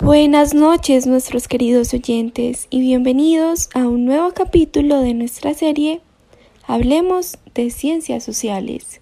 [0.00, 6.00] Buenas noches nuestros queridos oyentes y bienvenidos a un nuevo capítulo de nuestra serie
[6.66, 9.00] Hablemos de Ciencias Sociales.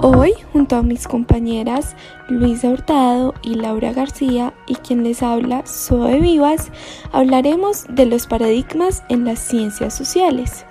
[0.00, 1.96] Hoy, junto a mis compañeras
[2.28, 6.70] Luisa Hurtado y Laura García, y quien les habla, Zoe Vivas,
[7.10, 10.64] hablaremos de los paradigmas en las ciencias sociales.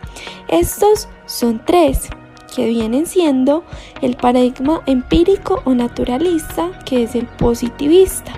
[0.48, 2.10] Estos son tres,
[2.56, 3.66] que vienen siendo
[4.02, 8.32] el paradigma empírico o naturalista, que es el positivista,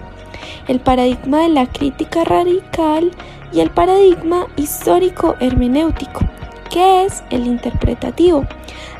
[0.68, 3.12] el paradigma de la crítica radical
[3.54, 6.21] y el paradigma histórico hermenéutico,
[6.70, 8.46] que es el interpretativo.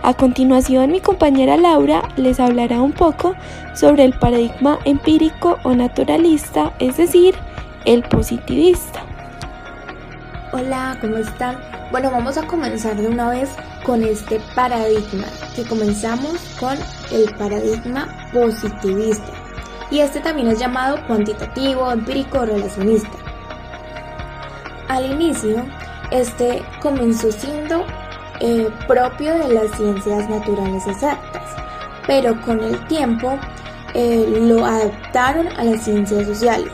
[0.02, 3.36] A continuación, mi compañera Laura les hablará un poco
[3.74, 7.36] sobre el paradigma empírico o naturalista, es decir,
[7.86, 9.04] el positivista.
[10.52, 11.58] Hola, ¿cómo están?
[11.92, 13.50] Bueno, vamos a comenzar de una vez
[13.86, 16.78] con este paradigma, que comenzamos con
[17.12, 19.32] el paradigma positivista.
[19.92, 23.10] Y este también es llamado cuantitativo, empírico o relacionista.
[24.88, 25.66] Al inicio,
[26.12, 27.86] este comenzó siendo
[28.42, 31.44] eh, propio de las ciencias naturales exactas,
[32.08, 33.38] pero con el tiempo
[33.94, 36.72] eh, lo adaptaron a las ciencias sociales.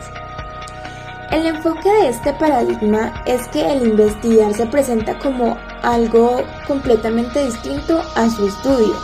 [1.32, 8.00] El enfoque de este paradigma es que el investigar se presenta como algo completamente distinto
[8.14, 8.94] a su estudio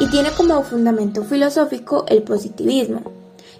[0.00, 3.02] y tiene como fundamento filosófico el positivismo.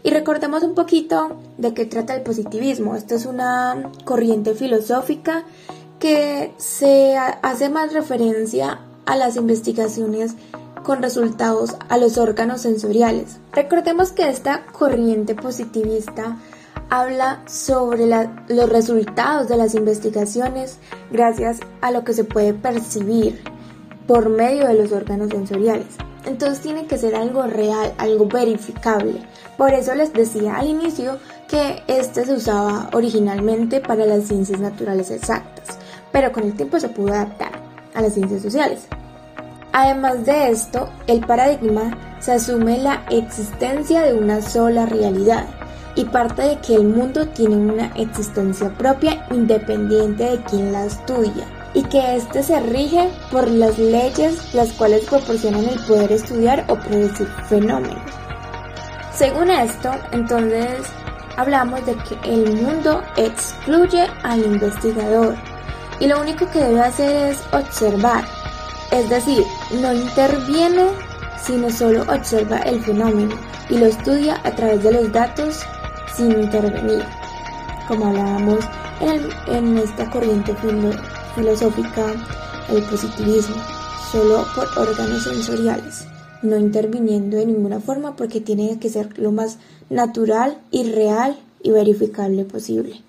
[0.02, 2.96] Y recordemos un poquito de qué trata el positivismo.
[2.96, 5.44] Esto es una corriente filosófica
[6.00, 10.32] que se hace más referencia a las investigaciones
[10.82, 13.36] con resultados a los órganos sensoriales.
[13.52, 16.38] Recordemos que esta corriente positivista
[16.88, 20.78] habla sobre los resultados de las investigaciones
[21.12, 23.42] gracias a lo que se puede percibir
[24.06, 25.86] por medio de los órganos sensoriales.
[26.24, 29.20] Entonces tiene que ser algo real, algo verificable.
[29.58, 35.10] Por eso les decía al inicio que este se usaba originalmente para las ciencias naturales
[35.10, 35.80] exactas
[36.12, 37.52] pero con el tiempo se pudo adaptar
[37.94, 38.86] a las ciencias sociales.
[39.72, 45.46] Además de esto, el paradigma se asume la existencia de una sola realidad
[45.94, 51.46] y parte de que el mundo tiene una existencia propia independiente de quien la estudia
[51.74, 56.76] y que éste se rige por las leyes las cuales proporcionan el poder estudiar o
[56.76, 58.02] predecir fenómenos.
[59.14, 60.80] Según esto, entonces
[61.36, 65.36] hablamos de que el mundo excluye al investigador
[66.00, 68.24] y lo único que debe hacer es observar,
[68.90, 69.44] es decir,
[69.80, 70.88] no interviene,
[71.44, 73.36] sino solo observa el fenómeno
[73.68, 75.60] y lo estudia a través de los datos
[76.16, 77.04] sin intervenir,
[77.86, 78.64] como hablábamos
[79.00, 80.54] en, esta corriente
[81.34, 82.06] filosófica,
[82.70, 83.56] el positivismo,
[84.10, 86.04] solo por órganos sensoriales,
[86.42, 91.70] no interviniendo de ninguna forma porque tiene que ser lo más natural y real y
[91.70, 93.02] verificable posible.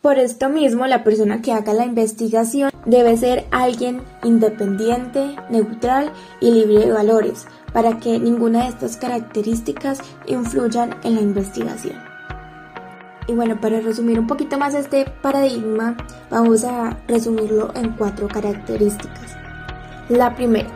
[0.00, 6.50] Por esto mismo, la persona que haga la investigación debe ser alguien independiente, neutral y
[6.50, 11.98] libre de valores, para que ninguna de estas características influyan en la investigación.
[13.26, 15.98] Y bueno, para resumir un poquito más este paradigma,
[16.30, 19.36] vamos a resumirlo en cuatro características.
[20.08, 20.70] La primera,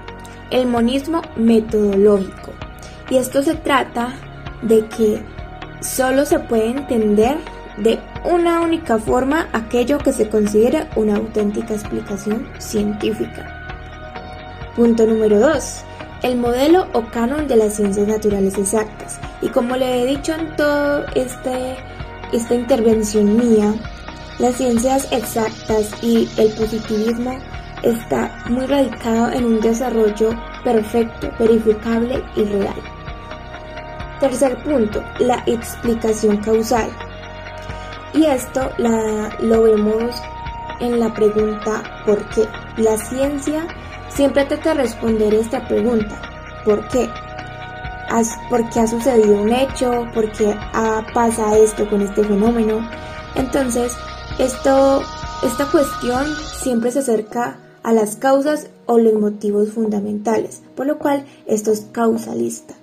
[0.50, 2.52] el monismo metodológico.
[3.08, 4.12] Y esto se trata
[4.60, 5.22] de que
[5.80, 7.38] solo se puede entender
[7.78, 13.50] de una única forma aquello que se considera una auténtica explicación científica.
[14.76, 15.84] Punto número 2.
[16.22, 19.20] El modelo o canon de las ciencias naturales exactas.
[19.42, 21.76] Y como le he dicho en toda este,
[22.32, 23.74] esta intervención mía,
[24.38, 27.38] las ciencias exactas y el positivismo
[27.82, 30.30] está muy radicado en un desarrollo
[30.64, 32.74] perfecto, verificable y real.
[34.20, 36.88] Tercer punto, la explicación causal.
[38.14, 40.14] Y esto lo vemos
[40.81, 42.46] en la pregunta ¿por qué?
[42.76, 43.66] La ciencia
[44.08, 46.20] siempre trata de responder esta pregunta
[46.64, 47.08] ¿por qué?
[48.49, 50.06] ¿Por qué ha sucedido un hecho?
[50.14, 50.56] ¿Por qué
[51.12, 52.88] pasa esto con este fenómeno?
[53.34, 53.93] Entonces,
[54.38, 55.02] esto,
[55.43, 56.25] esta cuestión
[56.62, 61.88] siempre se acerca a las causas o los motivos fundamentales, por lo cual esto es
[61.90, 62.75] causalista.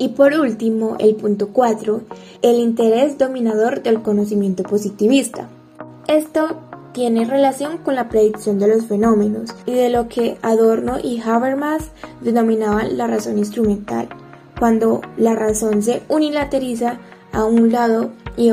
[0.00, 2.00] Y por último, el punto 4,
[2.40, 5.46] el interés dominador del conocimiento positivista.
[6.08, 6.58] Esto
[6.92, 11.90] tiene relación con la predicción de los fenómenos y de lo que Adorno y Habermas
[12.22, 14.08] denominaban la razón instrumental,
[14.58, 16.98] cuando la razón se unilateriza
[17.34, 18.50] a un lado y,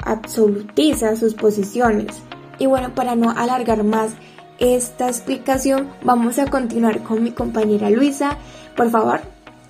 [0.00, 2.16] absolutiza sus posiciones.
[2.58, 4.14] Y bueno, para no alargar más
[4.58, 8.36] esta explicación, vamos a continuar con mi compañera Luisa.
[8.76, 9.20] Por favor,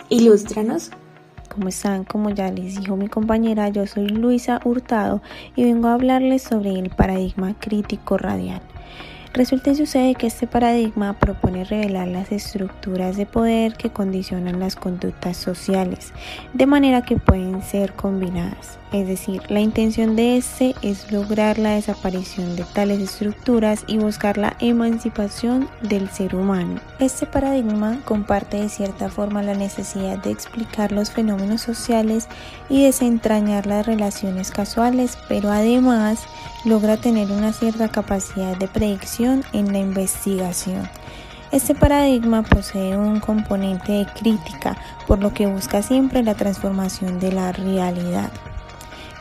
[0.09, 0.91] ilústranos.
[1.52, 2.04] ¿Cómo están?
[2.04, 5.20] Como ya les dijo mi compañera, yo soy Luisa Hurtado
[5.54, 8.62] y vengo a hablarles sobre el paradigma crítico radial.
[9.34, 14.76] Resulta y sucede que este paradigma propone revelar las estructuras de poder que condicionan las
[14.76, 16.14] conductas sociales,
[16.54, 18.81] de manera que pueden ser combinadas.
[18.92, 24.36] Es decir, la intención de este es lograr la desaparición de tales estructuras y buscar
[24.36, 26.78] la emancipación del ser humano.
[26.98, 32.28] Este paradigma comparte de cierta forma la necesidad de explicar los fenómenos sociales
[32.68, 36.24] y desentrañar las relaciones casuales, pero además
[36.66, 40.86] logra tener una cierta capacidad de predicción en la investigación.
[41.50, 47.32] Este paradigma posee un componente de crítica, por lo que busca siempre la transformación de
[47.32, 48.30] la realidad.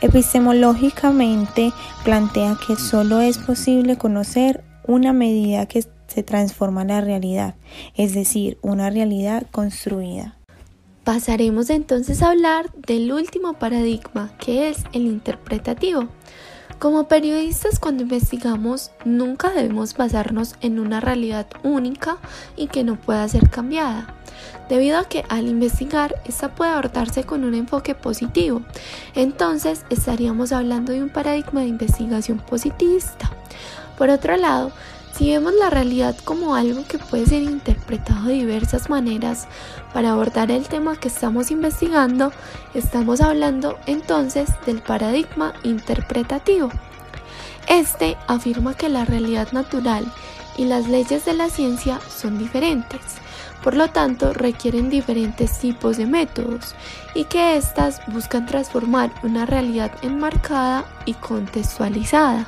[0.02, 1.72] Epistemológicamente
[2.04, 7.54] plantea que solo es posible conocer una medida que se transforma la realidad,
[7.96, 10.38] es decir, una realidad construida.
[11.04, 16.08] Pasaremos entonces a hablar del último paradigma, que es el interpretativo.
[16.80, 22.18] Como periodistas cuando investigamos nunca debemos basarnos en una realidad única
[22.58, 24.16] y que no pueda ser cambiada,
[24.70, 28.62] debido a que al investigar esta puede abordarse con un enfoque positivo.
[29.16, 33.32] Entonces estaríamos hablando de un paradigma de investigación positivista.
[33.98, 34.72] Por otro lado,
[35.18, 39.48] si vemos la realidad como algo que puede ser interpretado de diversas maneras
[39.94, 42.32] para abordar el tema que estamos investigando,
[42.74, 46.70] estamos hablando entonces del paradigma interpretativo.
[47.68, 50.06] Este afirma que la realidad natural
[50.58, 53.02] y las leyes de la ciencia son diferentes,
[53.64, 56.76] por lo tanto requieren diferentes tipos de métodos
[57.14, 62.48] y que éstas buscan transformar una realidad enmarcada y contextualizada.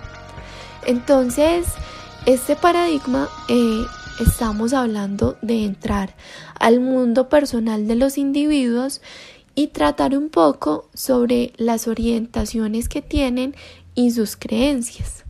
[0.86, 1.68] Entonces,
[2.26, 3.84] este paradigma eh,
[4.20, 6.16] estamos hablando de entrar
[6.60, 9.02] al mundo personal de los individuos
[9.56, 13.56] y tratar un poco sobre las orientaciones que tienen
[13.96, 15.23] y sus creencias.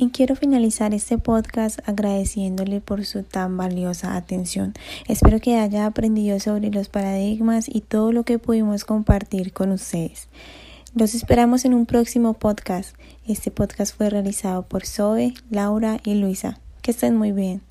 [0.00, 4.72] Y quiero finalizar este podcast agradeciéndole por su tan valiosa atención.
[5.06, 10.28] Espero que haya aprendido sobre los paradigmas y todo lo que pudimos compartir con ustedes.
[10.94, 12.96] Los esperamos en un próximo podcast.
[13.26, 16.58] Este podcast fue realizado por Zoe, Laura y Luisa.
[16.80, 17.69] Que estén muy bien.